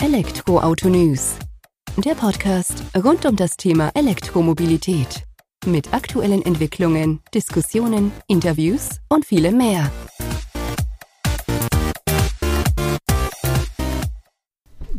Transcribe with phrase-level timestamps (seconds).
[0.00, 1.34] Elektroauto News.
[1.96, 5.24] Der Podcast rund um das Thema Elektromobilität.
[5.66, 9.90] Mit aktuellen Entwicklungen, Diskussionen, Interviews und vielem mehr.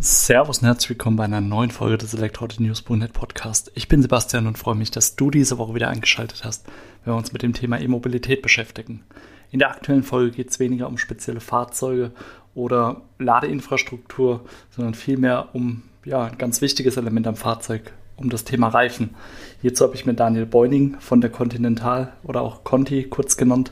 [0.01, 3.71] Servus und herzlich willkommen bei einer neuen Folge des Elektroauto News.net Podcast.
[3.75, 6.65] Ich bin Sebastian und freue mich, dass du diese Woche wieder eingeschaltet hast,
[7.05, 9.05] wenn wir uns mit dem Thema E-Mobilität beschäftigen.
[9.51, 12.11] In der aktuellen Folge geht es weniger um spezielle Fahrzeuge
[12.55, 18.69] oder Ladeinfrastruktur, sondern vielmehr um ja, ein ganz wichtiges Element am Fahrzeug, um das Thema
[18.69, 19.15] Reifen.
[19.61, 23.71] Hierzu habe ich mir Daniel Beuning von der Continental oder auch Conti kurz genannt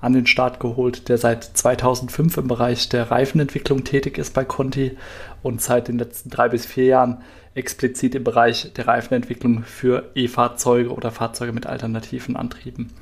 [0.00, 4.96] an den Start geholt, der seit 2005 im Bereich der Reifenentwicklung tätig ist bei Conti
[5.42, 7.22] und seit den letzten drei bis vier Jahren
[7.54, 12.92] explizit im Bereich der Reifenentwicklung für E-Fahrzeuge oder Fahrzeuge mit alternativen Antrieben.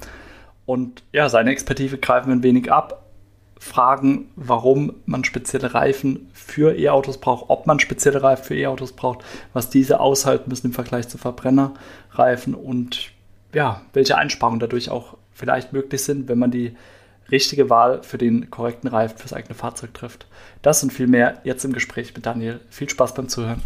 [0.64, 3.03] Und ja, seine Expertise greifen wir ein wenig ab,
[3.58, 9.24] fragen, warum man spezielle Reifen für E-Autos braucht, ob man spezielle Reifen für E-Autos braucht,
[9.52, 13.10] was diese aushalten müssen im Vergleich zu Verbrennerreifen und
[13.52, 16.76] ja, welche Einsparungen dadurch auch vielleicht möglich sind, wenn man die
[17.30, 20.26] richtige Wahl für den korrekten Reifen fürs eigene Fahrzeug trifft.
[20.62, 22.60] Das und viel mehr jetzt im Gespräch mit Daniel.
[22.70, 23.62] Viel Spaß beim Zuhören.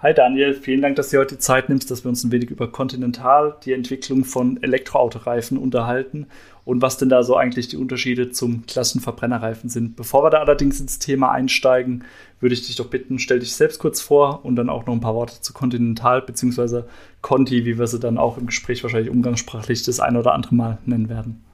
[0.00, 2.50] Hi Daniel, vielen Dank, dass du heute die Zeit nimmst, dass wir uns ein wenig
[2.50, 6.28] über Continental, die Entwicklung von Elektroautoreifen unterhalten
[6.64, 9.96] und was denn da so eigentlich die Unterschiede zum Klassenverbrennerreifen sind.
[9.96, 12.04] Bevor wir da allerdings ins Thema einsteigen,
[12.38, 15.00] würde ich dich doch bitten, stell dich selbst kurz vor und dann auch noch ein
[15.00, 16.84] paar Worte zu Continental bzw.
[17.20, 20.78] Conti, wie wir sie dann auch im Gespräch wahrscheinlich umgangssprachlich das ein oder andere Mal
[20.86, 21.44] nennen werden.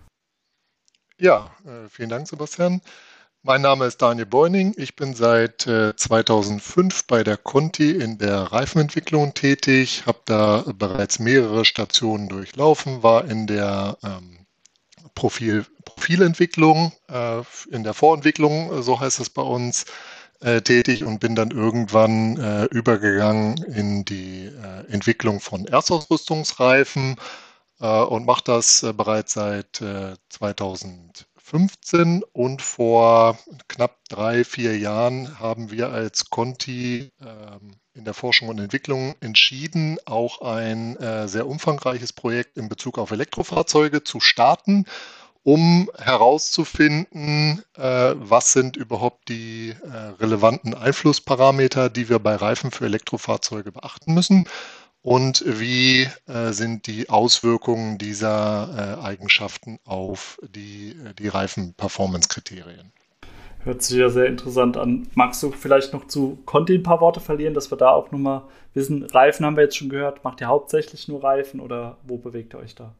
[1.18, 2.82] Ja, äh, vielen Dank, Sebastian.
[3.46, 4.72] Mein Name ist Daniel Beuning.
[4.78, 11.18] Ich bin seit äh, 2005 bei der Conti in der Reifenentwicklung tätig, habe da bereits
[11.18, 14.46] mehrere Stationen durchlaufen, war in der ähm,
[15.14, 19.84] Profil, Profilentwicklung, äh, in der Vorentwicklung, so heißt es bei uns,
[20.40, 27.16] äh, tätig und bin dann irgendwann äh, übergegangen in die äh, Entwicklung von Erstausrüstungsreifen
[27.78, 29.82] und mache das bereits seit
[30.28, 31.26] 2005.
[31.44, 33.38] 2015 und vor
[33.68, 39.98] knapp drei, vier Jahren haben wir als Conti ähm, in der Forschung und Entwicklung entschieden,
[40.06, 44.86] auch ein äh, sehr umfangreiches Projekt in Bezug auf Elektrofahrzeuge zu starten,
[45.42, 52.86] um herauszufinden, äh, was sind überhaupt die äh, relevanten Einflussparameter, die wir bei Reifen für
[52.86, 54.46] Elektrofahrzeuge beachten müssen
[55.04, 62.90] und wie äh, sind die Auswirkungen dieser äh, Eigenschaften auf die, äh, die Reifen-Performance-Kriterien.
[63.64, 65.06] Hört sich ja sehr interessant an.
[65.14, 68.44] Magst du vielleicht noch zu Conti ein paar Worte verlieren, dass wir da auch nochmal
[68.72, 72.54] wissen, Reifen haben wir jetzt schon gehört, macht ihr hauptsächlich nur Reifen oder wo bewegt
[72.54, 72.94] ihr euch da?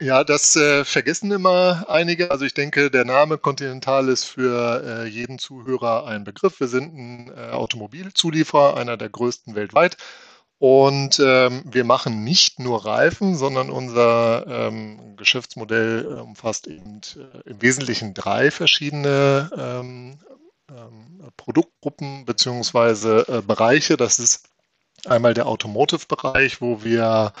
[0.00, 2.30] Ja, das äh, vergessen immer einige.
[2.30, 6.58] Also ich denke, der Name Continental ist für äh, jeden Zuhörer ein Begriff.
[6.58, 9.98] Wir sind ein äh, Automobilzulieferer, einer der größten weltweit
[10.60, 17.48] und ähm, wir machen nicht nur Reifen, sondern unser ähm, Geschäftsmodell äh, umfasst eben äh,
[17.48, 20.18] im Wesentlichen drei verschiedene ähm,
[20.68, 23.20] ähm Produktgruppen bzw.
[23.20, 23.96] Äh, Bereiche.
[23.96, 24.50] Das ist
[25.06, 27.32] einmal der Automotive-Bereich, wo wir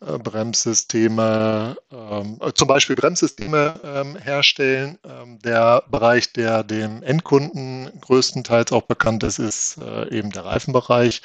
[0.00, 4.98] äh, Bremssysteme, ähm, äh, zum Beispiel Bremssysteme ähm, herstellen.
[5.44, 9.78] der Bereich, der dem Endkunden größtenteils auch bekannt ist, ist
[10.10, 11.20] eben der Reifenbereich.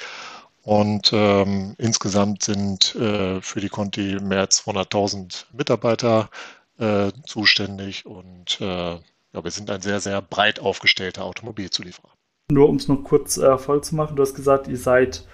[0.70, 6.30] Und ähm, insgesamt sind äh, für die Conti mehr als 200.000 Mitarbeiter
[6.78, 9.00] äh, zuständig und äh, ja,
[9.32, 12.10] wir sind ein sehr, sehr breit aufgestellter Automobilzulieferer.
[12.52, 15.26] Nur um es noch kurz äh, voll zu machen, du hast gesagt, ihr seid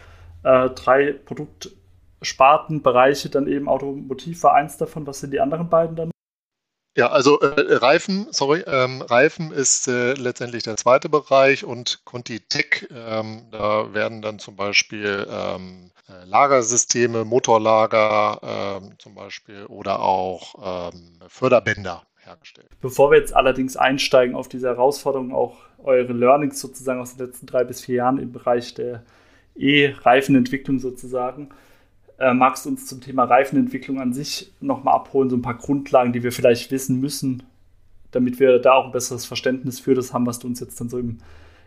[0.43, 5.07] äh, drei Produktsparten, Bereiche, dann eben Automotiv war eins davon.
[5.07, 6.11] Was sind die anderen beiden dann?
[6.97, 12.41] Ja, also äh, Reifen, sorry, ähm, Reifen ist äh, letztendlich der zweite Bereich und Conti
[12.41, 20.01] Tech, ähm, da werden dann zum Beispiel ähm, äh, Lagersysteme, Motorlager ähm, zum Beispiel oder
[20.01, 22.71] auch ähm, Förderbänder hergestellt.
[22.81, 27.45] Bevor wir jetzt allerdings einsteigen auf diese Herausforderung, auch eure Learnings sozusagen aus den letzten
[27.45, 29.03] drei bis vier Jahren im Bereich der
[29.55, 31.51] E-Reifenentwicklung sozusagen,
[32.19, 36.13] äh, magst du uns zum Thema Reifenentwicklung an sich nochmal abholen, so ein paar Grundlagen,
[36.13, 37.43] die wir vielleicht wissen müssen,
[38.11, 40.89] damit wir da auch ein besseres Verständnis für das haben, was du uns jetzt dann
[40.89, 41.19] so im,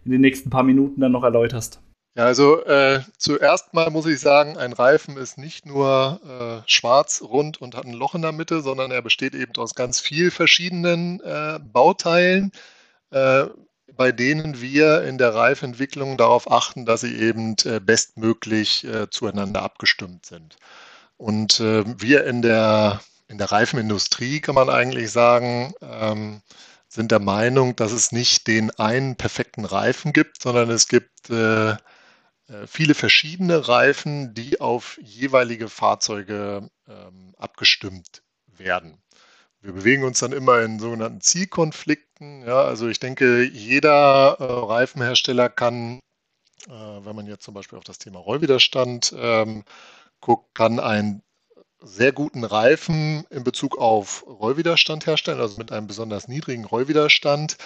[0.05, 1.81] in den nächsten paar Minuten dann noch erläuterst?
[2.17, 7.21] Ja, also äh, zuerst mal muss ich sagen, ein Reifen ist nicht nur äh, schwarz,
[7.21, 10.31] rund und hat ein Loch in der Mitte, sondern er besteht eben aus ganz vielen
[10.31, 12.51] verschiedenen äh, Bauteilen.
[13.99, 19.61] Bei denen wir in der Reifentwicklung darauf achten, dass sie eben äh, bestmöglich äh, zueinander
[19.61, 20.55] abgestimmt sind.
[21.17, 26.41] Und äh, wir in der, in der Reifenindustrie, kann man eigentlich sagen, ähm,
[26.87, 31.75] sind der Meinung, dass es nicht den einen perfekten Reifen gibt, sondern es gibt äh,
[32.67, 39.01] viele verschiedene Reifen, die auf jeweilige Fahrzeuge ähm, abgestimmt werden.
[39.61, 42.43] Wir bewegen uns dann immer in sogenannten Zielkonflikten.
[42.45, 45.99] Ja, also ich denke, jeder äh, Reifenhersteller kann,
[46.67, 49.63] äh, wenn man jetzt zum Beispiel auf das Thema Rollwiderstand ähm,
[50.21, 51.23] guckt, kann einen
[51.81, 57.57] sehr guten Reifen in Bezug auf Rollwiderstand herstellen, also mit einem besonders niedrigen Rollwiderstand.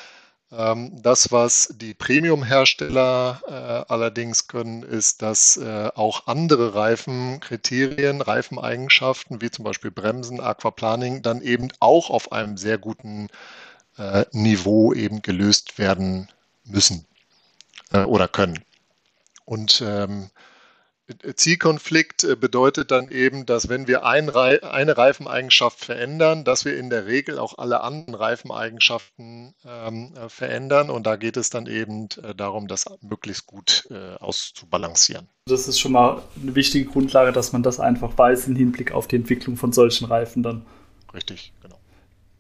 [0.56, 9.42] Ähm, das, was die Premium-Hersteller äh, allerdings können, ist, dass äh, auch andere Reifenkriterien, Reifeneigenschaften,
[9.42, 13.30] wie zum Beispiel Bremsen, Aquaplaning, dann eben auch auf einem sehr guten
[13.98, 16.30] äh, Niveau eben gelöst werden
[16.66, 17.06] müssen
[18.08, 18.64] oder können.
[19.46, 20.32] Und ähm,
[21.36, 26.90] Zielkonflikt äh, bedeutet dann eben, dass wenn wir ein eine Reifeneigenschaft verändern, dass wir in
[26.90, 30.90] der Regel auch alle anderen Reifeneigenschaften ähm, äh, verändern.
[30.90, 35.28] Und da geht es dann eben äh, darum, das möglichst gut äh, auszubalancieren.
[35.46, 39.08] Das ist schon mal eine wichtige Grundlage, dass man das einfach weiß im Hinblick auf
[39.08, 40.66] die Entwicklung von solchen Reifen dann.
[41.14, 41.80] Richtig, genau.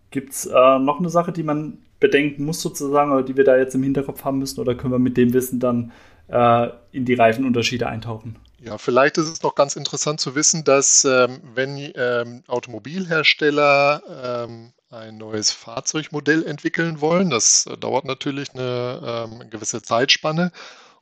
[0.10, 3.57] Gibt es äh, noch eine Sache, die man bedenken muss sozusagen oder die wir da
[3.57, 5.92] jetzt im Hinterkopf haben müssen oder können wir mit dem Wissen dann
[6.27, 8.38] äh, in die Reifenunterschiede eintauchen?
[8.65, 14.71] Ja, vielleicht ist es noch ganz interessant zu wissen, dass ähm, wenn ähm, Automobilhersteller ähm,
[14.89, 20.54] ein neues Fahrzeugmodell entwickeln wollen, das äh, dauert natürlich eine ähm, gewisse Zeitspanne.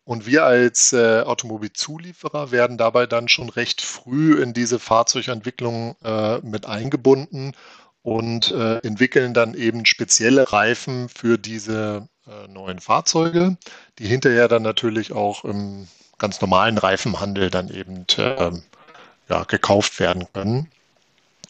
[0.04, 6.40] Und wir als äh, Automobilzulieferer werden dabei dann schon recht früh in diese Fahrzeugentwicklung äh,
[6.40, 7.54] mit eingebunden
[8.02, 13.58] und äh, entwickeln dann eben spezielle Reifen für diese äh, neuen Fahrzeuge,
[14.00, 15.88] die hinterher dann natürlich auch im
[16.22, 18.52] ganz normalen Reifenhandel dann eben äh,
[19.28, 20.68] ja, gekauft werden können.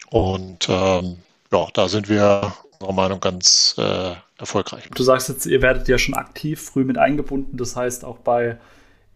[0.10, 1.18] Und ähm,
[1.52, 4.90] ja, da sind wir unserer Meinung ganz äh, erfolgreich.
[4.96, 8.58] Du sagst jetzt, ihr werdet ja schon aktiv früh mit eingebunden, das heißt auch bei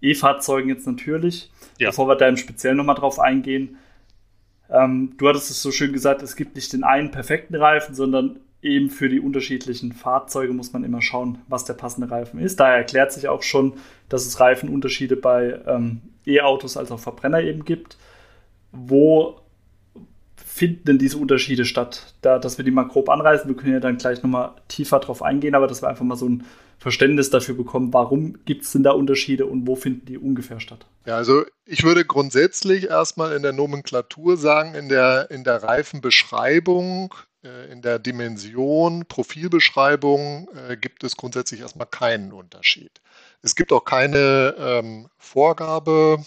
[0.02, 1.50] E-Fahrzeugen jetzt natürlich.
[1.80, 1.90] Ja.
[1.90, 3.78] Bevor wir da im Speziellen nochmal drauf eingehen,
[4.70, 8.40] ähm, du hattest es so schön gesagt, es gibt nicht den einen perfekten Reifen, sondern
[8.66, 12.60] eben für die unterschiedlichen Fahrzeuge muss man immer schauen, was der passende Reifen ist.
[12.60, 13.74] Daher erklärt sich auch schon,
[14.10, 17.98] dass es Reifenunterschiede bei ähm, E-Autos als auch Verbrenner eben gibt.
[18.72, 19.40] Wo
[20.36, 22.16] finden denn diese Unterschiede statt?
[22.22, 25.22] Da, dass wir die mal grob anreißen, wir können ja dann gleich nochmal tiefer drauf
[25.22, 26.46] eingehen, aber dass wir einfach mal so ein
[26.78, 30.86] Verständnis dafür bekommen, warum gibt es denn da Unterschiede und wo finden die ungefähr statt?
[31.06, 37.14] Ja, also ich würde grundsätzlich erstmal in der Nomenklatur sagen, in der, in der Reifenbeschreibung
[37.72, 43.02] in der Dimension, Profilbeschreibung äh, gibt es grundsätzlich erstmal keinen Unterschied.
[43.42, 46.24] Es gibt auch keine ähm, Vorgabe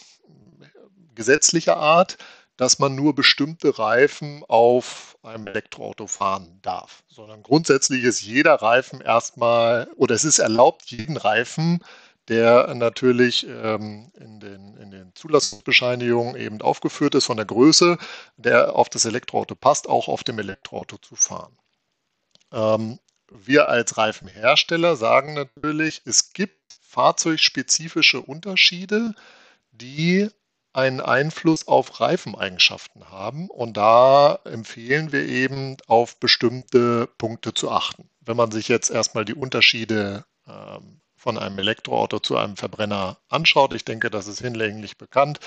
[1.15, 2.17] gesetzlicher Art,
[2.57, 9.01] dass man nur bestimmte Reifen auf einem Elektroauto fahren darf, sondern grundsätzlich ist jeder Reifen
[9.01, 11.85] erstmal, oder es ist erlaubt, jeden Reifen
[12.29, 17.99] der natürlich ähm, in, den, in den Zulassungsbescheinigungen eben aufgeführt ist von der Größe,
[18.37, 21.57] der auf das Elektroauto passt, auch auf dem Elektroauto zu fahren.
[22.53, 22.99] Ähm,
[23.31, 29.15] wir als Reifenhersteller sagen natürlich, es gibt fahrzeugspezifische Unterschiede,
[29.71, 30.29] die
[30.73, 33.51] einen Einfluss auf Reifeneigenschaften haben.
[33.51, 38.09] Und da empfehlen wir eben auf bestimmte Punkte zu achten.
[38.21, 43.75] Wenn man sich jetzt erstmal die Unterschiede ähm, von einem Elektroauto zu einem Verbrenner anschaut.
[43.75, 45.41] Ich denke, das ist hinlänglich bekannt,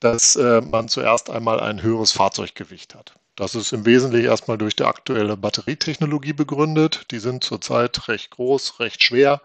[0.00, 3.14] dass äh, man zuerst einmal ein höheres Fahrzeuggewicht hat.
[3.36, 7.10] Das ist im Wesentlichen erstmal durch die aktuelle Batterietechnologie begründet.
[7.10, 9.40] Die sind zurzeit recht groß, recht schwer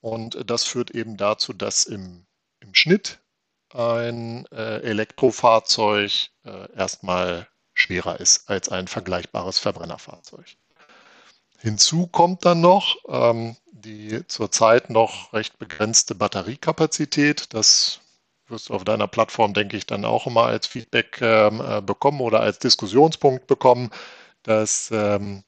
[0.00, 2.26] und das führt eben dazu, dass im,
[2.60, 3.18] im Schnitt
[3.74, 10.56] ein äh, Elektrofahrzeug äh, erstmal schwerer ist als ein vergleichbares Verbrennerfahrzeug.
[11.58, 17.54] Hinzu kommt dann noch, ähm, die zurzeit noch recht begrenzte Batteriekapazität.
[17.54, 18.00] Das
[18.48, 22.20] wirst du auf deiner Plattform, denke ich, dann auch immer als Feedback ähm, äh, bekommen
[22.20, 23.90] oder als Diskussionspunkt bekommen.
[24.42, 25.42] Das ähm,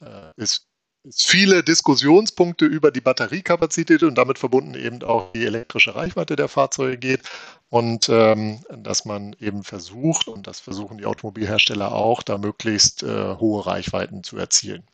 [0.00, 0.66] äh, ist,
[1.04, 6.48] ist, viele Diskussionspunkte über die Batteriekapazität und damit verbunden eben auch die elektrische Reichweite der
[6.48, 7.22] Fahrzeuge geht.
[7.68, 13.36] Und ähm, dass man eben versucht, und das versuchen die Automobilhersteller auch, da möglichst äh,
[13.36, 14.84] hohe Reichweiten zu erzielen.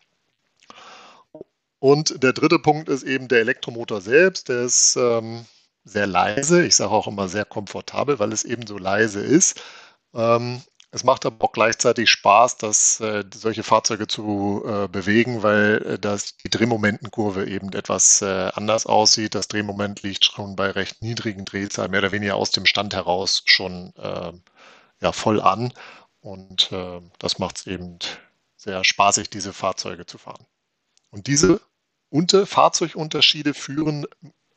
[1.80, 4.48] Und der dritte Punkt ist eben der Elektromotor selbst.
[4.48, 5.44] Der ist ähm,
[5.84, 6.64] sehr leise.
[6.64, 9.60] Ich sage auch immer sehr komfortabel, weil es eben so leise ist.
[10.14, 15.82] Ähm, es macht aber auch gleichzeitig Spaß, dass äh, solche Fahrzeuge zu äh, bewegen, weil
[15.84, 19.34] äh, das, die Drehmomentenkurve eben etwas äh, anders aussieht.
[19.34, 23.42] Das Drehmoment liegt schon bei recht niedrigen Drehzahlen, mehr oder weniger aus dem Stand heraus
[23.44, 24.42] schon ähm,
[25.00, 25.74] ja, voll an.
[26.20, 27.98] Und äh, das macht es eben
[28.56, 30.46] sehr spaßig, diese Fahrzeuge zu fahren.
[31.10, 31.60] Und diese
[32.10, 34.06] unter Fahrzeugunterschiede führen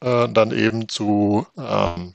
[0.02, 2.14] äh, dann eben zu ähm,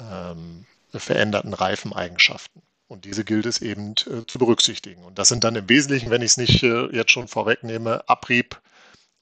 [0.00, 2.62] ähm, veränderten Reifeneigenschaften.
[2.88, 5.04] Und diese gilt es eben äh, zu berücksichtigen.
[5.04, 8.60] Und das sind dann im Wesentlichen, wenn ich es nicht äh, jetzt schon vorwegnehme, Abrieb,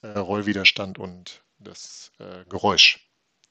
[0.01, 2.99] äh, Rollwiderstand und das äh, Geräusch,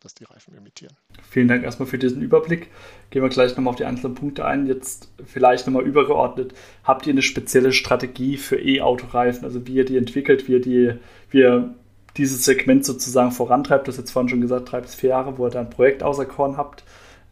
[0.00, 0.95] das die Reifen emittieren.
[1.28, 2.69] Vielen Dank erstmal für diesen Überblick.
[3.11, 4.66] Gehen wir gleich nochmal auf die einzelnen Punkte ein.
[4.66, 6.54] Jetzt vielleicht nochmal übergeordnet.
[6.85, 9.45] Habt ihr eine spezielle Strategie für E-Autoreifen?
[9.45, 10.92] Also wie ihr die entwickelt, wie ihr, die,
[11.30, 11.75] wie ihr
[12.16, 13.87] dieses Segment sozusagen vorantreibt?
[13.87, 16.02] Du hast jetzt vorhin schon gesagt, drei bis vier Jahre, wo ihr da ein Projekt
[16.02, 16.85] auserkoren habt.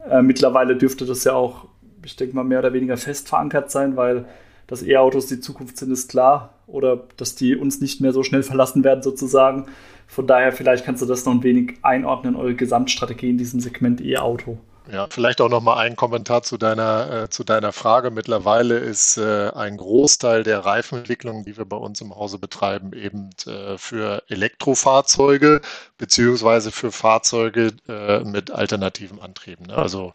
[0.08, 1.66] Äh, mittlerweile dürfte das ja auch,
[2.04, 4.26] ich denke mal, mehr oder weniger fest verankert sein, weil
[4.66, 6.54] dass E-Autos die Zukunft sind, ist klar.
[6.66, 9.66] Oder dass die uns nicht mehr so schnell verlassen werden, sozusagen.
[10.08, 14.00] Von daher, vielleicht kannst du das noch ein wenig einordnen, eure Gesamtstrategie in diesem Segment
[14.00, 14.58] E-Auto.
[14.90, 18.10] Ja, vielleicht auch noch mal ein Kommentar zu deiner, äh, zu deiner Frage.
[18.10, 23.28] Mittlerweile ist äh, ein Großteil der Reifenentwicklung, die wir bei uns im Hause betreiben, eben
[23.46, 25.60] äh, für Elektrofahrzeuge
[25.98, 29.66] beziehungsweise für Fahrzeuge äh, mit alternativen Antrieben.
[29.66, 29.76] Ne?
[29.76, 30.14] Also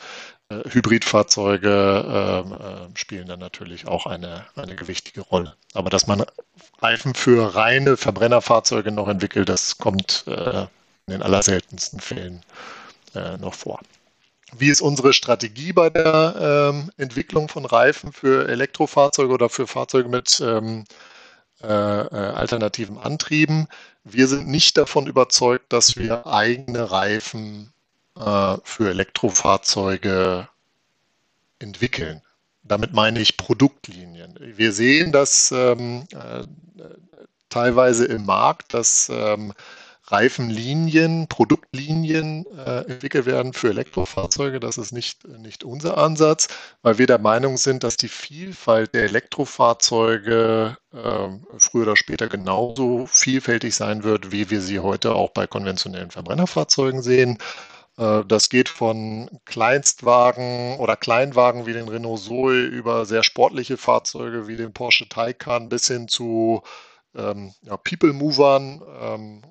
[0.49, 5.55] Hybridfahrzeuge ähm, äh, spielen dann natürlich auch eine, eine gewichtige Rolle.
[5.73, 6.25] Aber dass man
[6.81, 10.67] Reifen für reine Verbrennerfahrzeuge noch entwickelt, das kommt in
[11.07, 12.43] den allerseltensten Fällen
[13.39, 13.79] noch vor.
[14.57, 20.09] Wie ist unsere Strategie bei der ähm, Entwicklung von Reifen für Elektrofahrzeuge oder für Fahrzeuge
[20.09, 20.85] mit ähm,
[21.61, 23.67] äh, äh, alternativen Antrieben?
[24.03, 27.72] Wir sind nicht davon überzeugt, dass wir eigene Reifen
[28.17, 30.47] äh, für Elektrofahrzeuge
[31.59, 32.21] entwickeln.
[32.63, 34.39] Damit meine ich Produktlinien.
[34.39, 36.43] Wir sehen, dass ähm, äh,
[37.49, 39.53] teilweise im Markt, dass ähm,
[40.07, 44.59] Reifenlinien, Produktlinien äh, entwickelt werden für Elektrofahrzeuge.
[44.59, 46.49] Das ist nicht, nicht unser Ansatz,
[46.81, 53.05] weil wir der Meinung sind, dass die Vielfalt der Elektrofahrzeuge äh, früher oder später genauso
[53.07, 57.37] vielfältig sein wird, wie wir sie heute auch bei konventionellen Verbrennerfahrzeugen sehen.
[57.97, 64.47] Äh, das geht von Kleinstwagen oder Kleinwagen wie den Renault Zoe über sehr sportliche Fahrzeuge
[64.47, 66.63] wie den Porsche Taycan bis hin zu
[67.15, 69.41] ähm, ja, People-Movern, ähm,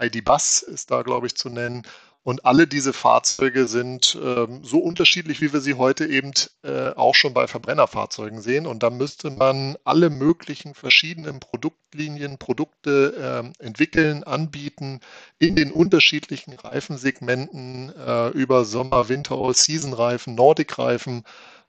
[0.00, 1.82] ID-Bus ist da, glaube ich, zu nennen.
[2.22, 7.14] Und alle diese Fahrzeuge sind ähm, so unterschiedlich, wie wir sie heute eben äh, auch
[7.14, 8.66] schon bei Verbrennerfahrzeugen sehen.
[8.66, 15.00] Und da müsste man alle möglichen verschiedenen Produktlinien, Produkte äh, entwickeln, anbieten
[15.38, 21.24] in den unterschiedlichen Reifensegmenten äh, über Sommer, Winter, All-Season-Reifen, Nordic-Reifen,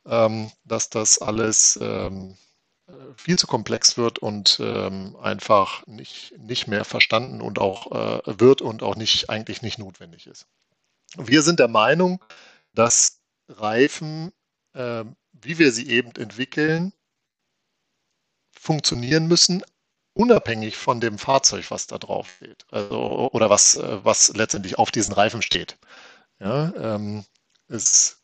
[0.06, 2.36] ähm, dass das alles ähm,
[3.16, 8.62] viel zu komplex wird und ähm, einfach nicht, nicht mehr verstanden und auch äh, wird
[8.62, 10.48] und auch nicht eigentlich nicht notwendig ist.
[11.18, 12.24] Wir sind der Meinung,
[12.74, 13.20] dass
[13.50, 14.32] Reifen,
[14.74, 16.94] äh, wie wir sie eben entwickeln,
[18.52, 19.64] funktionieren müssen,
[20.14, 24.92] unabhängig von dem Fahrzeug, was da drauf steht, also, oder was, äh, was letztendlich auf
[24.92, 25.78] diesen Reifen steht.
[26.40, 27.26] Ja, ähm,
[27.68, 28.21] es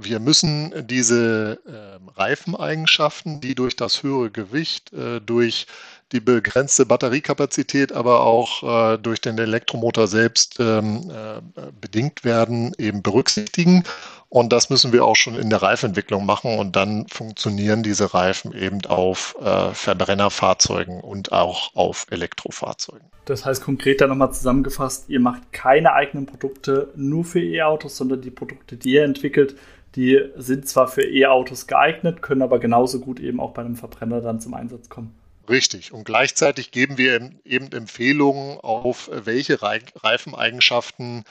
[0.00, 5.66] wir müssen diese äh, Reifeneigenschaften, die durch das höhere Gewicht, äh, durch
[6.12, 13.02] die begrenzte Batteriekapazität, aber auch äh, durch den Elektromotor selbst ähm, äh, bedingt werden, eben
[13.02, 13.84] berücksichtigen.
[14.30, 16.58] Und das müssen wir auch schon in der Reifenentwicklung machen.
[16.58, 23.06] Und dann funktionieren diese Reifen eben auf äh, Verbrennerfahrzeugen und auch auf Elektrofahrzeugen.
[23.24, 28.22] Das heißt konkret dann nochmal zusammengefasst, ihr macht keine eigenen Produkte nur für E-Autos, sondern
[28.22, 29.56] die Produkte, die ihr entwickelt,
[29.94, 34.20] die sind zwar für E-Autos geeignet, können aber genauso gut eben auch bei einem Verbrenner
[34.20, 35.14] dann zum Einsatz kommen.
[35.48, 35.92] Richtig.
[35.92, 41.24] Und gleichzeitig geben wir eben Empfehlungen auf, welche Reifeneigenschaften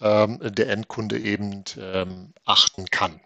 [0.00, 3.20] ähm, der Endkunde eben ähm, achten kann.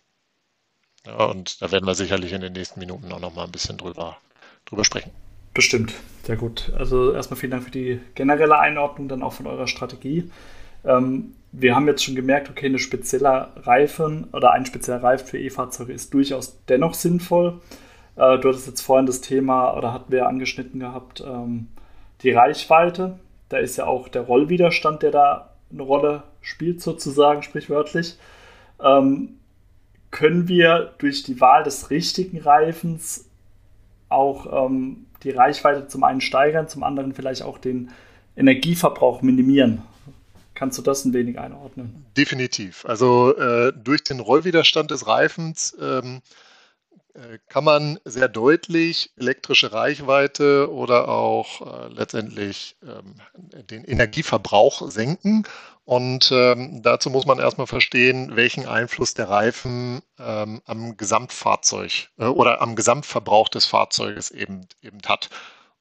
[1.07, 3.79] Ja, und da werden wir sicherlich in den nächsten Minuten auch noch mal ein bisschen
[3.79, 4.19] drüber,
[4.65, 5.13] drüber sprechen.
[5.53, 6.73] Bestimmt, sehr gut.
[6.77, 10.31] Also erstmal vielen Dank für die generelle Einordnung, dann auch von eurer Strategie.
[10.85, 15.39] Ähm, wir haben jetzt schon gemerkt, okay, eine spezielle Reifen oder ein spezieller Reifen für
[15.39, 17.61] E-Fahrzeuge ist durchaus dennoch sinnvoll.
[18.17, 21.69] Äh, du hattest jetzt vorhin das Thema, oder hatten wir angeschnitten gehabt, ähm,
[22.23, 23.19] die Reichweite.
[23.49, 28.17] Da ist ja auch der Rollwiderstand, der da eine Rolle spielt, sozusagen, sprichwörtlich.
[28.83, 29.39] Ähm,
[30.11, 33.29] können wir durch die Wahl des richtigen Reifens
[34.09, 37.91] auch ähm, die Reichweite zum einen steigern, zum anderen vielleicht auch den
[38.37, 39.83] Energieverbrauch minimieren?
[40.55, 42.07] Kannst du das ein wenig einordnen?
[42.17, 42.85] Definitiv.
[42.87, 46.23] Also äh, durch den Rollwiderstand des Reifens ähm,
[47.15, 53.15] äh, kann man sehr deutlich elektrische Reichweite oder auch äh, letztendlich ähm,
[53.71, 55.45] den Energieverbrauch senken.
[55.85, 62.25] Und ähm, dazu muss man erstmal verstehen, welchen Einfluss der Reifen ähm, am Gesamtfahrzeug äh,
[62.25, 65.31] oder am Gesamtverbrauch des Fahrzeuges eben, eben hat.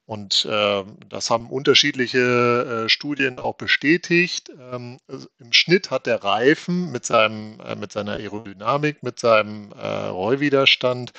[0.06, 4.50] Und äh, das haben unterschiedliche äh, Studien auch bestätigt.
[4.50, 9.72] Ähm, also Im Schnitt hat der Reifen mit, seinem, äh, mit seiner Aerodynamik, mit seinem
[9.72, 11.12] äh, Rollwiderstand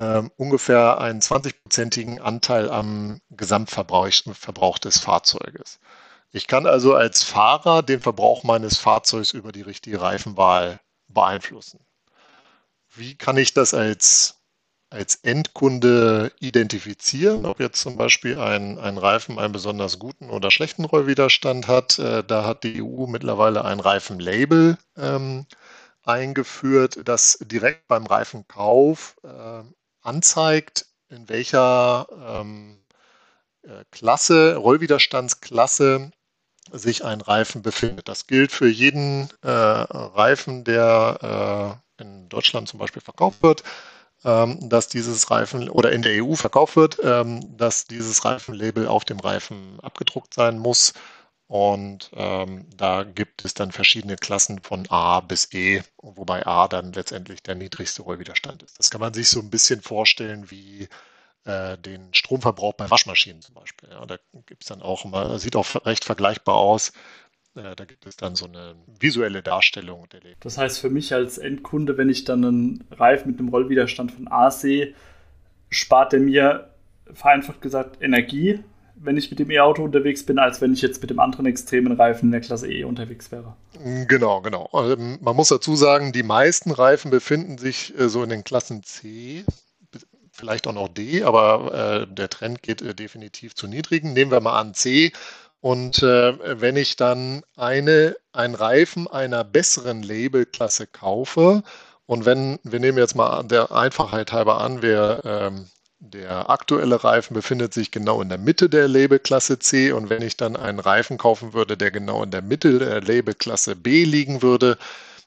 [0.00, 5.78] ähm, ungefähr einen 20-prozentigen Anteil am Gesamtverbrauch Verbrauch des Fahrzeuges.
[6.32, 11.78] Ich kann also als Fahrer den Verbrauch meines Fahrzeugs über die richtige Reifenwahl beeinflussen.
[12.94, 14.43] Wie kann ich das als
[14.94, 20.84] als Endkunde identifizieren, ob jetzt zum Beispiel ein, ein Reifen einen besonders guten oder schlechten
[20.84, 21.98] Rollwiderstand hat.
[21.98, 25.46] Äh, da hat die EU mittlerweile ein Reifenlabel ähm,
[26.04, 29.62] eingeführt, das direkt beim Reifenkauf äh,
[30.02, 32.78] anzeigt, in welcher ähm,
[33.62, 36.12] äh, Klasse, Rollwiderstandsklasse
[36.70, 38.08] sich ein Reifen befindet.
[38.08, 43.64] Das gilt für jeden äh, Reifen, der äh, in Deutschland zum Beispiel verkauft wird
[44.24, 49.20] dass dieses Reifen oder in der EU verkauft wird, ähm, dass dieses Reifenlabel auf dem
[49.20, 50.94] Reifen abgedruckt sein muss.
[51.46, 56.92] Und ähm, da gibt es dann verschiedene Klassen von A bis E, wobei A dann
[56.94, 58.78] letztendlich der niedrigste Rollwiderstand ist.
[58.78, 60.88] Das kann man sich so ein bisschen vorstellen wie
[61.44, 63.90] äh, den Stromverbrauch bei Waschmaschinen zum Beispiel.
[63.90, 64.16] Ja, da
[64.46, 66.92] gibt es dann auch immer, sieht auch recht vergleichbar aus,
[67.54, 70.36] da gibt es dann so eine visuelle Darstellung der Leben.
[70.40, 74.28] Das heißt für mich als Endkunde, wenn ich dann einen Reif mit einem Rollwiderstand von
[74.28, 74.94] A sehe,
[75.70, 76.70] spart er mir
[77.12, 78.60] vereinfacht gesagt Energie,
[78.96, 81.92] wenn ich mit dem E-Auto unterwegs bin, als wenn ich jetzt mit dem anderen extremen
[81.92, 83.56] Reifen in der Klasse E unterwegs wäre.
[84.08, 84.68] Genau, genau.
[84.72, 88.82] Also man muss dazu sagen, die meisten Reifen befinden sich äh, so in den Klassen
[88.82, 89.44] C,
[90.32, 94.12] vielleicht auch noch D, aber äh, der Trend geht äh, definitiv zu niedrigen.
[94.12, 95.12] Nehmen wir mal an C
[95.64, 101.62] und äh, wenn ich dann eine, einen Reifen einer besseren Labelklasse kaufe,
[102.04, 107.32] und wenn, wir nehmen jetzt mal der Einfachheit halber an, wir, ähm, der aktuelle Reifen
[107.32, 111.16] befindet sich genau in der Mitte der Labelklasse C und wenn ich dann einen Reifen
[111.16, 114.76] kaufen würde, der genau in der Mitte der Labelklasse B liegen würde,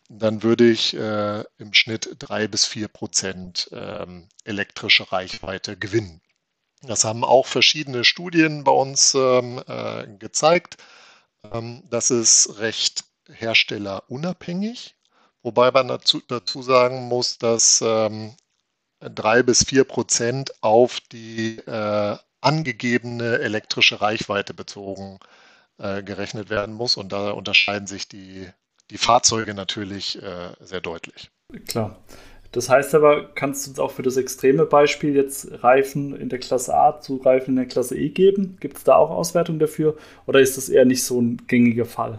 [0.08, 6.22] dann würde ich äh, im Schnitt drei bis vier Prozent ähm, elektrische Reichweite gewinnen.
[6.82, 10.78] Das haben auch verschiedene Studien bei uns ähm, äh, gezeigt.
[11.52, 14.96] Ähm, das ist recht herstellerunabhängig,
[15.42, 18.36] wobei man dazu, dazu sagen muss, dass ähm,
[19.00, 25.20] drei bis vier Prozent auf die äh, angegebene elektrische Reichweite bezogen
[25.78, 26.98] äh, gerechnet werden muss.
[26.98, 28.48] Und da unterscheiden sich die,
[28.90, 31.30] die Fahrzeuge natürlich äh, sehr deutlich.
[31.68, 31.98] Klar.
[32.58, 36.40] Das heißt aber, kannst du uns auch für das extreme Beispiel jetzt Reifen in der
[36.40, 38.58] Klasse A zu Reifen in der Klasse E geben?
[38.60, 42.18] Gibt es da auch Auswertungen dafür oder ist das eher nicht so ein gängiger Fall?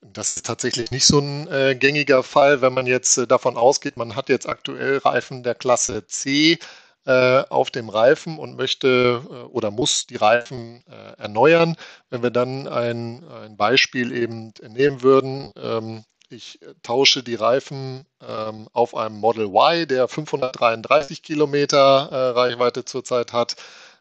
[0.00, 3.98] Das ist tatsächlich nicht so ein äh, gängiger Fall, wenn man jetzt äh, davon ausgeht,
[3.98, 6.58] man hat jetzt aktuell Reifen der Klasse C
[7.04, 11.76] äh, auf dem Reifen und möchte äh, oder muss die Reifen äh, erneuern.
[12.08, 18.06] Wenn wir dann ein, ein Beispiel eben nehmen würden, ähm, ich äh, tausche die Reifen
[18.26, 23.56] ähm, auf einem Model Y, der 533 Kilometer äh, Reichweite zurzeit hat,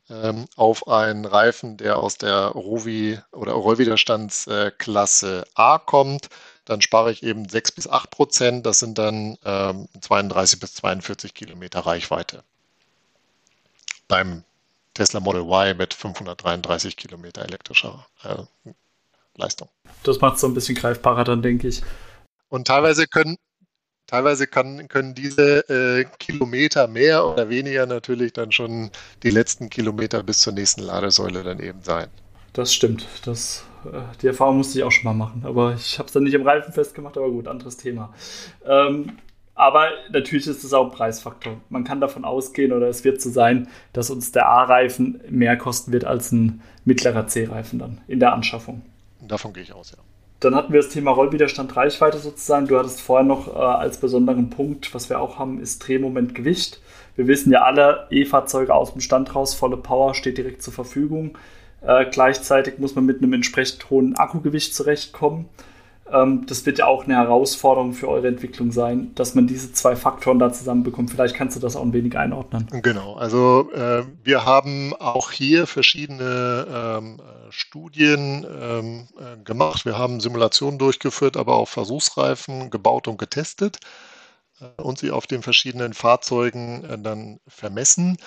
[0.09, 6.29] ähm, auf einen Reifen, der aus der Rovi oder Rollwiderstandsklasse äh, A kommt.
[6.65, 8.65] Dann spare ich eben 6 bis 8 Prozent.
[8.65, 12.43] Das sind dann ähm, 32 bis 42 Kilometer Reichweite.
[14.07, 14.43] Beim
[14.93, 18.71] Tesla Model Y mit 533 Kilometer elektrischer äh,
[19.35, 19.69] Leistung.
[20.03, 21.81] Das macht es so ein bisschen greifbarer dann, denke ich.
[22.55, 23.35] Und teilweise können,
[24.07, 28.91] teilweise kann, können diese äh, Kilometer mehr oder weniger natürlich dann schon
[29.23, 32.07] die letzten Kilometer bis zur nächsten Ladesäule dann eben sein.
[32.53, 33.05] Das stimmt.
[33.25, 35.43] Das, äh, die Erfahrung musste ich auch schon mal machen.
[35.45, 38.13] Aber ich habe es dann nicht im Reifen festgemacht, aber gut, anderes Thema.
[38.65, 39.17] Ähm,
[39.53, 41.59] aber natürlich ist es auch ein Preisfaktor.
[41.67, 45.91] Man kann davon ausgehen oder es wird so sein, dass uns der A-Reifen mehr kosten
[45.91, 48.81] wird als ein mittlerer C-Reifen dann in der Anschaffung.
[49.19, 49.97] Davon gehe ich aus, ja.
[50.45, 52.67] Dann hatten wir das Thema Rollwiderstand, Reichweite sozusagen.
[52.67, 56.81] Du hattest vorher noch äh, als besonderen Punkt, was wir auch haben, ist Drehmoment, Gewicht.
[57.15, 61.35] Wir wissen ja alle, E-Fahrzeuge aus dem Stand raus, volle Power steht direkt zur Verfügung.
[61.81, 65.49] Äh, gleichzeitig muss man mit einem entsprechend hohen Akkugewicht zurechtkommen.
[66.11, 69.95] Ähm, das wird ja auch eine Herausforderung für eure Entwicklung sein, dass man diese zwei
[69.95, 71.09] Faktoren da zusammenbekommt.
[71.09, 72.67] Vielleicht kannst du das auch ein wenig einordnen.
[72.83, 77.17] Genau, also äh, wir haben auch hier verschiedene ähm,
[77.55, 79.85] Studien ähm, äh, gemacht.
[79.85, 83.77] Wir haben Simulationen durchgeführt, aber auch Versuchsreifen gebaut und getestet
[84.59, 88.17] äh, und sie auf den verschiedenen Fahrzeugen äh, dann vermessen.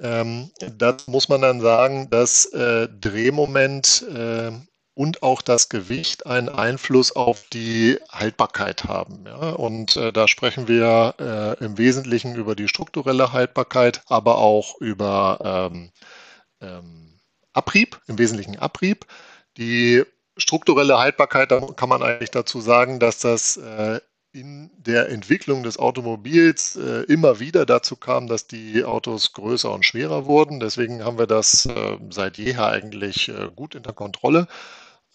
[0.00, 4.52] Ähm, das muss man dann sagen, dass äh, Drehmoment äh,
[4.94, 9.24] und auch das Gewicht einen Einfluss auf die Haltbarkeit haben.
[9.26, 9.50] Ja?
[9.50, 15.70] Und äh, da sprechen wir äh, im Wesentlichen über die strukturelle Haltbarkeit, aber auch über
[15.72, 15.90] ähm,
[16.60, 17.09] ähm,
[17.52, 19.06] Abrieb, im Wesentlichen Abrieb.
[19.56, 20.04] Die
[20.36, 24.00] strukturelle Haltbarkeit, da kann man eigentlich dazu sagen, dass das äh,
[24.32, 29.84] in der Entwicklung des Automobils äh, immer wieder dazu kam, dass die Autos größer und
[29.84, 30.60] schwerer wurden.
[30.60, 34.46] Deswegen haben wir das äh, seit jeher eigentlich äh, gut in der Kontrolle.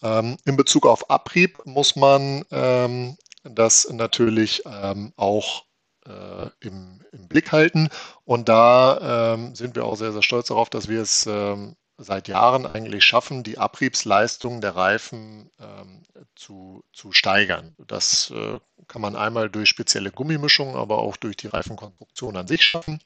[0.02, 5.64] Ähm, in Bezug auf Abrieb muss man ähm, das natürlich ähm, auch
[6.06, 7.88] äh, im, im, Blick halten.
[8.24, 12.28] Und da ähm, sind wir auch sehr, sehr stolz darauf, dass wir es ähm, seit
[12.28, 16.02] Jahren eigentlich schaffen, die Abriebsleistung der Reifen ähm,
[16.34, 17.74] zu, zu steigern.
[17.86, 22.62] Das äh, kann man einmal durch spezielle Gummimischungen, aber auch durch die Reifenkonstruktion an sich
[22.62, 23.00] schaffen.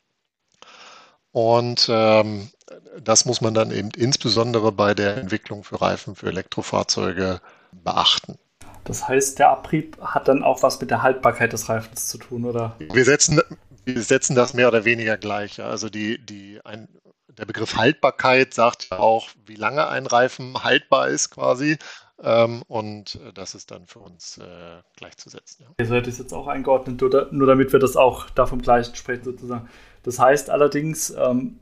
[1.32, 2.50] Und ähm,
[3.00, 7.40] das muss man dann eben insbesondere bei der Entwicklung für Reifen für Elektrofahrzeuge
[7.72, 8.38] beachten.
[8.84, 12.44] Das heißt, der Abrieb hat dann auch was mit der Haltbarkeit des Reifens zu tun,
[12.44, 12.74] oder?
[12.78, 13.40] Wir setzen,
[13.84, 15.60] wir setzen das mehr oder weniger gleich.
[15.62, 16.88] Also die, die, ein,
[17.38, 21.78] der Begriff Haltbarkeit sagt ja auch, wie lange ein Reifen haltbar ist quasi.
[22.22, 25.66] Ähm, und äh, das ist dann für uns äh, gleichzusetzen.
[25.78, 25.86] Ja.
[25.86, 28.60] So hätte ich es jetzt auch eingeordnet, nur, nur, damit wir das auch da vom
[28.60, 29.68] Gleichen sprechen sozusagen.
[30.02, 31.58] Das heißt allerdings, ähm,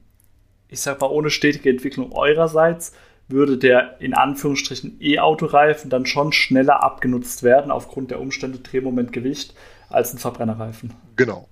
[0.68, 2.92] ich sage mal, ohne stetige Entwicklung eurerseits
[3.28, 9.54] würde der in Anführungsstrichen E-Autoreifen dann schon schneller abgenutzt werden aufgrund der Umstände Drehmoment, Gewicht
[9.90, 10.94] als ein Verbrennerreifen.
[11.16, 11.48] Genau.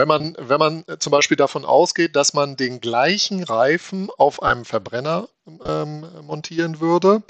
[0.00, 4.64] Wenn man, wenn man zum Beispiel davon ausgeht, dass man den gleichen Reifen auf einem
[4.64, 5.28] Verbrenner
[5.66, 7.22] ähm, montieren würde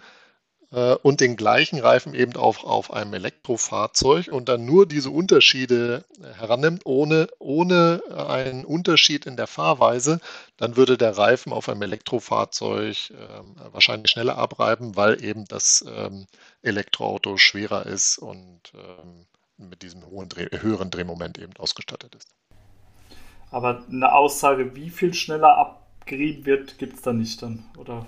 [0.70, 6.04] äh, und den gleichen Reifen eben auch auf einem Elektrofahrzeug und dann nur diese Unterschiede
[6.38, 10.20] herannimmt, ohne, ohne einen Unterschied in der Fahrweise,
[10.56, 16.28] dann würde der Reifen auf einem Elektrofahrzeug äh, wahrscheinlich schneller abreiben, weil eben das ähm,
[16.62, 22.28] Elektroauto schwerer ist und ähm, mit diesem hohen Dreh, höheren Drehmoment eben ausgestattet ist.
[23.50, 28.06] Aber eine Aussage, wie viel schneller abgerieben wird, gibt es da nicht dann, oder?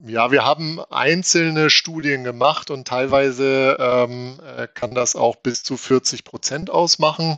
[0.00, 5.76] Ja, wir haben einzelne Studien gemacht und teilweise ähm, äh, kann das auch bis zu
[5.76, 7.36] 40 Prozent ausmachen.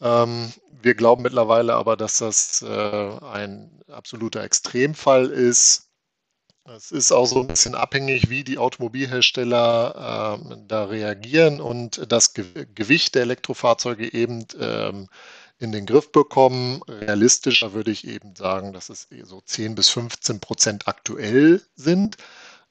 [0.00, 0.50] Ähm,
[0.82, 5.90] wir glauben mittlerweile aber, dass das äh, ein absoluter Extremfall ist.
[6.64, 12.32] Es ist auch so ein bisschen abhängig, wie die Automobilhersteller äh, da reagieren und das
[12.32, 15.08] Ge Gewicht der Elektrofahrzeuge eben ähm,
[15.60, 16.82] in den Griff bekommen.
[16.88, 22.16] Realistischer würde ich eben sagen, dass es so 10 bis 15 Prozent aktuell sind.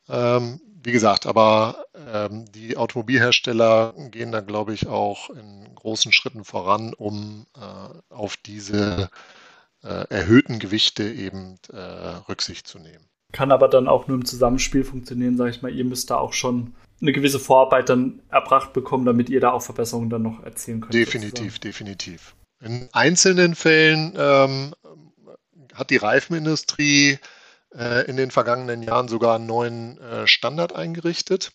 [0.09, 6.43] Ähm, wie gesagt, aber ähm, die Automobilhersteller gehen da, glaube ich, auch in großen Schritten
[6.43, 9.09] voran, um äh, auf diese
[9.83, 13.05] äh, erhöhten Gewichte eben äh, Rücksicht zu nehmen.
[13.31, 15.71] Kann aber dann auch nur im Zusammenspiel funktionieren, sage ich mal.
[15.71, 19.61] Ihr müsst da auch schon eine gewisse Vorarbeit dann erbracht bekommen, damit ihr da auch
[19.61, 20.93] Verbesserungen dann noch erzielen könnt.
[20.93, 21.61] Definitiv, sozusagen.
[21.61, 22.35] definitiv.
[22.61, 24.75] In einzelnen Fällen ähm,
[25.73, 27.19] hat die Reifenindustrie
[27.73, 31.51] äh, in den vergangenen Jahren sogar einen neuen äh, Standard eingerichtet,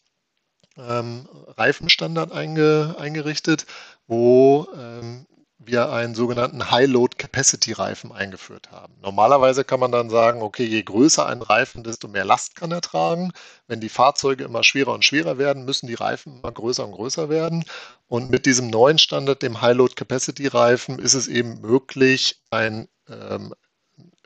[0.79, 3.67] ähm, Reifenstandard einge, eingerichtet,
[4.07, 5.27] wo ähm,
[5.67, 8.95] wir einen sogenannten High-Load-Capacity-Reifen eingeführt haben.
[9.03, 12.81] Normalerweise kann man dann sagen, okay, je größer ein Reifen, desto mehr Last kann er
[12.81, 13.33] tragen.
[13.67, 17.29] Wenn die Fahrzeuge immer schwerer und schwerer werden, müssen die Reifen immer größer und größer
[17.29, 17.65] werden.
[18.09, 23.55] Und mit diesem neuen Standard, dem High-Load-Capacity-Reifen, ist es eben möglich, ein ähm,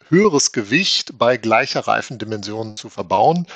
[0.08, 3.46] höheres Gewicht bei gleicher Reifendimension zu verbauen.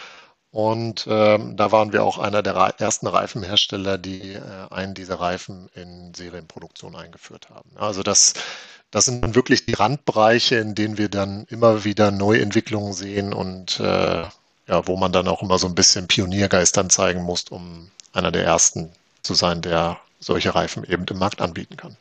[0.53, 5.71] Und ähm, da waren wir auch einer der ersten Reifenhersteller, die äh, einen dieser Reifen
[5.75, 7.71] in Serienproduktion eingeführt haben.
[7.77, 8.35] Also das,
[8.91, 13.81] das sind dann wirklich die Randbereiche, in denen wir dann immer wieder Neuentwicklungen sehen und
[13.81, 14.25] äh,
[14.69, 18.31] ja, wo man dann auch immer so ein bisschen Pioniergeist dann zeigen muss, um einer
[18.31, 18.91] der ersten
[19.23, 21.97] zu sein, der solche Reifen eben im Markt anbieten kann.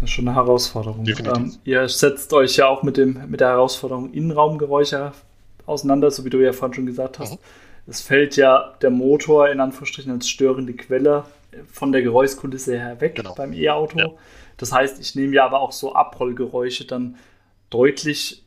[0.00, 1.06] Das ist schon eine Herausforderung.
[1.06, 5.12] Ähm, ihr setzt euch ja auch mit, dem, mit der Herausforderung Innenraumgeräusche
[5.66, 7.32] auseinander, so wie du ja vorhin schon gesagt hast.
[7.32, 7.38] Mhm.
[7.86, 11.24] Es fällt ja der Motor in Anführungsstrichen als störende Quelle
[11.70, 13.34] von der Geräuschkulisse her weg genau.
[13.34, 13.98] beim E-Auto.
[13.98, 14.10] Ja.
[14.56, 17.16] Das heißt, ich nehme ja aber auch so Abrollgeräusche dann
[17.70, 18.44] deutlich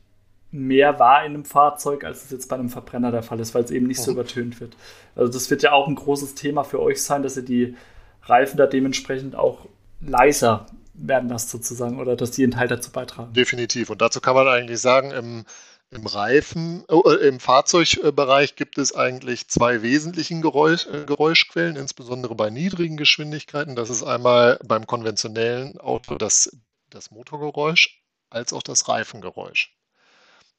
[0.52, 3.64] mehr wahr in einem Fahrzeug, als es jetzt bei einem Verbrenner der Fall ist, weil
[3.64, 4.04] es eben nicht mhm.
[4.04, 4.76] so übertönt wird.
[5.16, 7.76] Also das wird ja auch ein großes Thema für euch sein, dass ihr die
[8.24, 9.66] Reifen da dementsprechend auch
[10.02, 13.34] leiser werden lasst sozusagen oder dass die einen Teil dazu beitragen.
[13.34, 13.90] Definitiv.
[13.90, 15.46] Und dazu kann man eigentlich sagen, im
[15.96, 22.50] im Reifen, äh, im Fahrzeugbereich gibt es eigentlich zwei wesentlichen Geräusch, äh, Geräuschquellen, insbesondere bei
[22.50, 23.76] niedrigen Geschwindigkeiten.
[23.76, 26.56] Das ist einmal beim konventionellen Auto das,
[26.90, 29.72] das Motorgeräusch als auch das Reifengeräusch.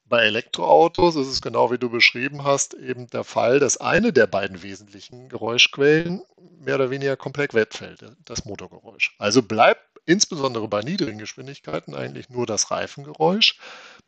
[0.09, 4.29] Bei Elektroautos ist es genau wie du beschrieben hast, eben der Fall, dass eine der
[4.29, 6.22] beiden wesentlichen Geräuschquellen
[6.61, 9.16] mehr oder weniger komplett wegfällt, das Motorgeräusch.
[9.18, 13.58] Also bleibt insbesondere bei niedrigen Geschwindigkeiten eigentlich nur das Reifengeräusch.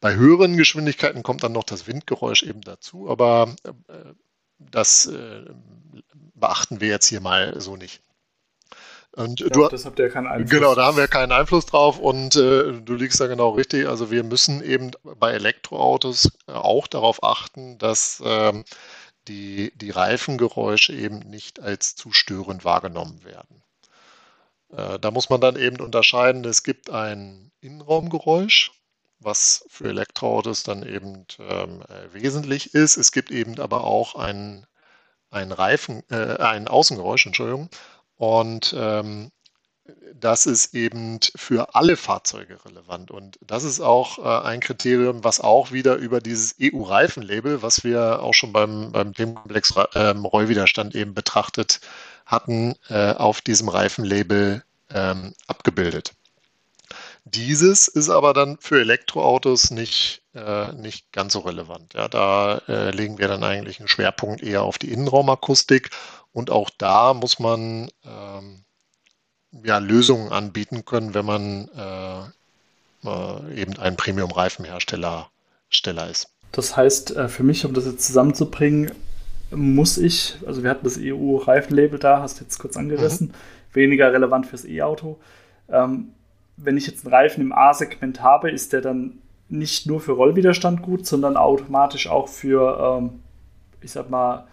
[0.00, 4.14] Bei höheren Geschwindigkeiten kommt dann noch das Windgeräusch eben dazu, aber äh,
[4.58, 5.44] das äh,
[6.34, 8.00] beachten wir jetzt hier mal so nicht.
[9.12, 10.50] Und ja, du, das habt ihr keinen Einfluss.
[10.50, 13.88] Genau, da haben wir keinen Einfluss drauf und äh, du liegst da genau richtig.
[13.88, 18.64] Also wir müssen eben bei Elektroautos auch darauf achten, dass ähm,
[19.26, 23.62] die, die Reifengeräusche eben nicht als zu störend wahrgenommen werden.
[24.70, 28.72] Äh, da muss man dann eben unterscheiden, es gibt ein Innenraumgeräusch,
[29.20, 32.96] was für Elektroautos dann eben ähm, äh, wesentlich ist.
[32.96, 34.66] Es gibt eben aber auch ein,
[35.30, 37.68] ein Reifen, äh, ein Außengeräusch, Entschuldigung.
[38.16, 39.30] Und ähm,
[40.14, 43.10] das ist eben für alle Fahrzeuge relevant.
[43.10, 48.22] Und das ist auch äh, ein Kriterium, was auch wieder über dieses EU-Reifenlabel, was wir
[48.22, 51.80] auch schon beim, beim Themenkomplex ähm, Rollwiderstand eben betrachtet
[52.26, 56.14] hatten, äh, auf diesem Reifenlabel ähm, abgebildet.
[57.24, 61.92] Dieses ist aber dann für Elektroautos nicht, äh, nicht ganz so relevant.
[61.94, 65.90] Ja, da äh, legen wir dann eigentlich einen Schwerpunkt eher auf die Innenraumakustik
[66.32, 68.64] und auch da muss man ähm,
[69.64, 75.30] ja, Lösungen anbieten können, wenn man äh, äh, eben ein Premium-Reifenhersteller
[75.70, 76.30] Steller ist.
[76.52, 78.90] Das heißt, äh, für mich, um das jetzt zusammenzubringen,
[79.50, 83.32] muss ich, also wir hatten das EU-Reifenlabel da, hast du jetzt kurz angerissen, mhm.
[83.74, 85.18] weniger relevant fürs E-Auto.
[85.70, 86.10] Ähm,
[86.56, 90.82] wenn ich jetzt einen Reifen im A-Segment habe, ist der dann nicht nur für Rollwiderstand
[90.82, 93.20] gut, sondern automatisch auch für, ähm,
[93.80, 94.46] ich sag mal,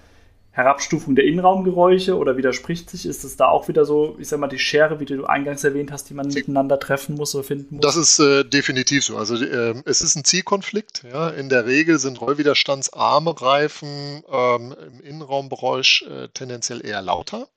[0.56, 3.06] Herabstufung der Innenraumgeräusche oder widerspricht sich?
[3.06, 5.92] Ist es da auch wieder so, ich sag mal, die Schere, wie du eingangs erwähnt
[5.92, 7.84] hast, die man miteinander treffen muss oder finden muss?
[7.84, 9.18] Das ist äh, definitiv so.
[9.18, 11.04] Also äh, es ist ein Zielkonflikt.
[11.12, 11.28] Ja?
[11.28, 17.50] In der Regel sind rollwiderstandsarme Reifen ähm, im Innenraumgeräusch äh, tendenziell eher lauter.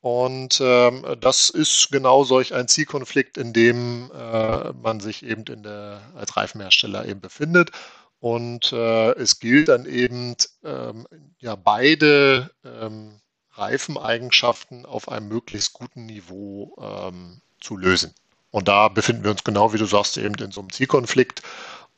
[0.00, 6.00] Und ähm, das ist genau solch ein Zielkonflikt, in dem äh, man sich eben der,
[6.14, 7.72] als Reifenhersteller eben befindet.
[8.20, 11.06] Und äh, es gilt dann eben, ähm,
[11.38, 13.20] ja, beide ähm,
[13.54, 18.14] Reifeneigenschaften auf einem möglichst guten Niveau ähm, zu lösen.
[18.50, 21.42] Und da befinden wir uns genau, wie du sagst, eben in so einem Zielkonflikt.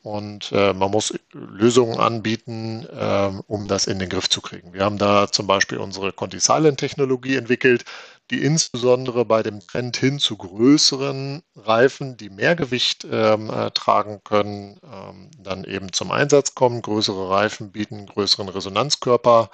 [0.02, 4.72] Und äh, man muss Lösungen anbieten, äh, um das in den Griff zu kriegen.
[4.72, 7.84] Wir haben da zum Beispiel unsere Conti Silent Technologie entwickelt,
[8.32, 14.22] die insbesondere bei dem Trend hin zu größeren Reifen, die mehr Gewicht ähm, äh, tragen
[14.24, 16.80] können, ähm, dann eben zum Einsatz kommen.
[16.80, 19.50] Größere Reifen bieten größeren Resonanzkörper.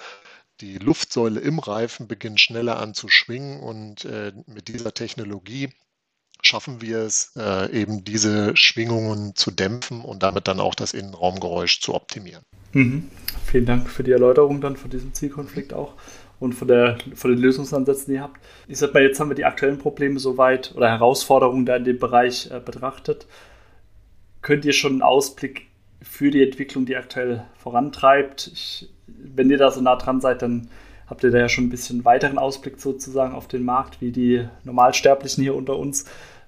[0.60, 5.70] Die Luftsäule im Reifen beginnt schneller an zu schwingen und äh, mit dieser Technologie
[6.40, 11.80] schaffen wir es, äh, eben diese Schwingungen zu dämpfen und damit dann auch das Innenraumgeräusch
[11.80, 12.44] zu optimieren.
[12.72, 13.10] Mhm.
[13.44, 15.94] Vielen Dank für die Erläuterung dann von diesem Zielkonflikt auch
[16.40, 18.40] und von, der, von den Lösungsansätzen, die ihr habt.
[18.68, 21.98] Ich sag mal, jetzt haben wir die aktuellen Probleme soweit oder Herausforderungen da in dem
[21.98, 23.26] Bereich äh, betrachtet.
[24.42, 25.66] Könnt ihr schon einen Ausblick
[26.00, 28.50] für die Entwicklung, die aktuell vorantreibt?
[28.52, 30.68] Ich, wenn ihr da so nah dran seid, dann
[31.08, 34.46] habt ihr da ja schon ein bisschen weiteren Ausblick sozusagen auf den Markt, wie die
[34.64, 36.04] Normalsterblichen hier unter uns.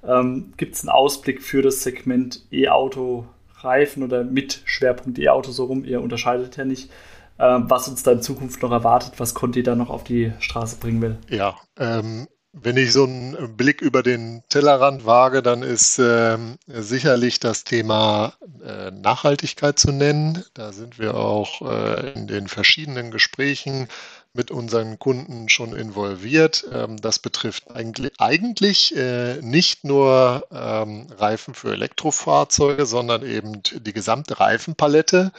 [0.07, 3.27] Ähm, Gibt es einen Ausblick für das Segment E-Auto,
[3.57, 5.85] Reifen oder mit Schwerpunkt E-Auto so rum?
[5.85, 6.91] Ihr unterscheidet ja nicht,
[7.41, 11.01] was uns da in Zukunft noch erwartet, was Conti da noch auf die Straße bringen
[11.01, 11.19] will.
[11.29, 17.39] Ja, ähm, wenn ich so einen Blick über den Tellerrand wage, dann ist ähm, sicherlich
[17.39, 20.45] das Thema äh, Nachhaltigkeit zu nennen.
[20.55, 23.87] Da sind wir auch äh, in den verschiedenen Gesprächen
[24.33, 26.67] mit unseren Kunden schon involviert.
[26.73, 33.93] Ähm, das betrifft eigentlich, eigentlich äh, nicht nur ähm, Reifen für Elektrofahrzeuge, sondern eben die
[33.93, 35.31] gesamte Reifenpalette.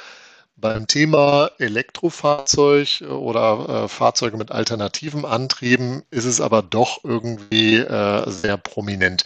[0.55, 8.29] Beim Thema Elektrofahrzeug oder äh, Fahrzeuge mit alternativen Antrieben ist es aber doch irgendwie äh,
[8.29, 9.25] sehr prominent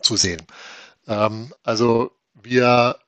[0.00, 0.42] zu sehen.
[1.08, 2.98] Ähm, also wir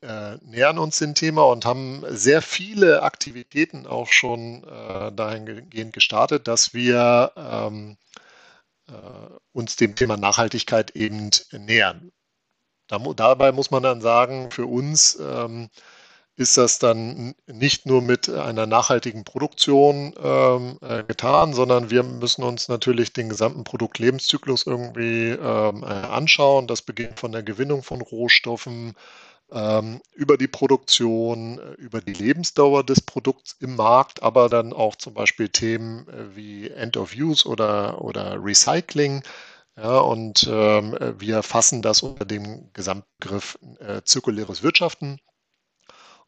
[0.00, 6.48] äh, nähern uns dem Thema und haben sehr viele Aktivitäten auch schon äh, dahingehend gestartet,
[6.48, 7.96] dass wir ähm,
[8.88, 8.92] äh,
[9.52, 12.10] uns dem Thema Nachhaltigkeit eben nähern.
[12.88, 15.68] Da, dabei muss man dann sagen, für uns ähm,
[16.36, 22.42] ist das dann nicht nur mit einer nachhaltigen Produktion ähm, äh, getan, sondern wir müssen
[22.44, 26.66] uns natürlich den gesamten Produktlebenszyklus irgendwie ähm, äh, anschauen.
[26.66, 28.94] Das beginnt von der Gewinnung von Rohstoffen,
[29.50, 34.96] ähm, über die Produktion, äh, über die Lebensdauer des Produkts im Markt, aber dann auch
[34.96, 39.22] zum Beispiel Themen wie End of Use oder, oder Recycling.
[39.76, 45.18] Ja, und ähm, wir fassen das unter dem Gesamtbegriff äh, zirkuläres Wirtschaften.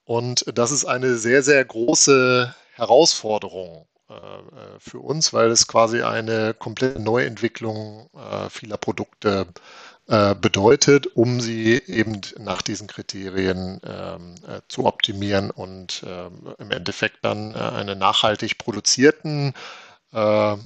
[0.09, 4.15] Und das ist eine sehr, sehr große Herausforderung äh,
[4.79, 9.47] für uns, weil es quasi eine komplette Neuentwicklung äh, vieler Produkte
[10.07, 16.71] äh, bedeutet, um sie eben nach diesen Kriterien ähm, äh, zu optimieren und ähm, im
[16.71, 19.53] Endeffekt dann äh, einen nachhaltig produzierten
[20.15, 20.57] äh,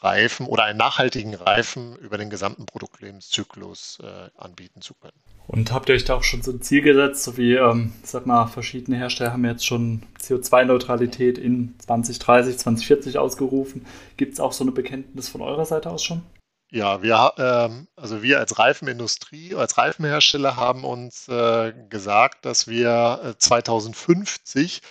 [0.00, 5.31] Reifen oder einen nachhaltigen Reifen über den gesamten Produktlebenszyklus äh, anbieten zu können.
[5.46, 8.26] Und habt ihr euch da auch schon so ein Ziel gesetzt, so wie, ähm, sag
[8.26, 13.84] mal, verschiedene Hersteller haben jetzt schon CO2-Neutralität in 2030, 2040 ausgerufen.
[14.16, 16.22] Gibt es auch so eine Bekenntnis von eurer Seite aus schon?
[16.70, 23.34] Ja, wir, ähm, also wir als Reifenindustrie, als Reifenhersteller haben uns äh, gesagt, dass wir
[23.38, 24.86] 2050 äh,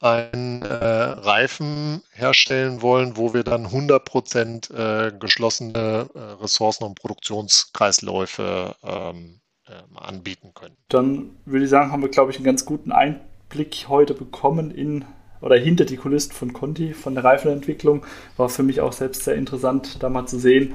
[0.00, 8.76] einen äh, Reifen herstellen wollen, wo wir dann 100% äh, geschlossene äh, Ressourcen- und Produktionskreisläufe
[8.82, 10.76] ähm, äh, anbieten können.
[10.88, 15.04] Dann würde ich sagen, haben wir, glaube ich, einen ganz guten Einblick heute bekommen in
[15.40, 18.04] oder hinter die Kulissen von Conti, von der Reifenentwicklung.
[18.36, 20.74] War für mich auch selbst sehr interessant, da mal zu sehen,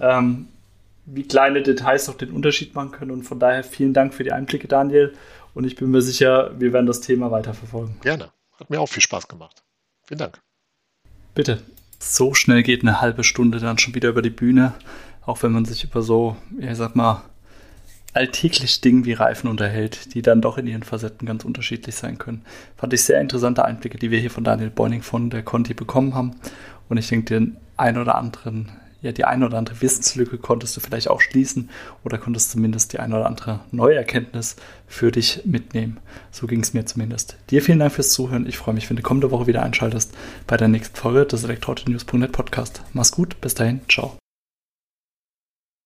[0.00, 0.48] ähm,
[1.06, 3.10] wie kleine Details noch den Unterschied machen können.
[3.10, 5.14] Und von daher vielen Dank für die Einblicke, Daniel.
[5.54, 8.00] Und ich bin mir sicher, wir werden das Thema weiterverfolgen.
[8.02, 8.30] Gerne.
[8.58, 9.62] Hat mir auch viel Spaß gemacht.
[10.04, 10.40] Vielen Dank.
[11.34, 11.62] Bitte.
[11.98, 14.74] So schnell geht eine halbe Stunde dann schon wieder über die Bühne,
[15.26, 17.22] auch wenn man sich über so, ich sag mal,
[18.12, 22.42] alltäglich Dinge wie Reifen unterhält, die dann doch in ihren Facetten ganz unterschiedlich sein können.
[22.76, 26.14] Fand ich sehr interessante Einblicke, die wir hier von Daniel Beuning von der Conti bekommen
[26.14, 26.36] haben.
[26.88, 28.70] Und ich denke, den ein oder anderen
[29.02, 31.70] ja, die eine oder andere Wissenslücke konntest du vielleicht auch schließen
[32.04, 35.98] oder konntest zumindest die eine oder andere Neuerkenntnis für dich mitnehmen.
[36.30, 37.36] So ging es mir zumindest.
[37.50, 38.46] Dir vielen Dank fürs Zuhören.
[38.46, 40.14] Ich freue mich, wenn du kommende Woche wieder einschaltest
[40.46, 42.82] bei der nächsten Folge des Elektroauto-News.net Podcast.
[42.92, 44.19] Mach's gut, bis dahin, ciao.